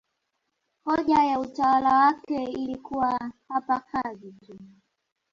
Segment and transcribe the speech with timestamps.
[0.85, 4.59] Hoja ya utawala wake ilikuwa hapa kazi tu